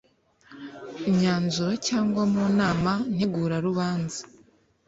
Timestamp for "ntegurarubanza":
3.13-4.21